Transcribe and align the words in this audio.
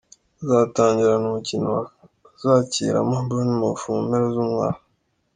Bazatangirana 0.49 1.25
umukino 1.27 1.67
bazakiramo 1.77 3.15
Bournemouth 3.27 3.83
mu 3.93 3.99
mpera 4.07 4.27
z'umwaka. 4.33 4.81